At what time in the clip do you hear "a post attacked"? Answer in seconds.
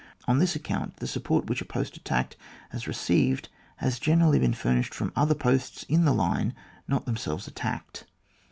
1.61-2.35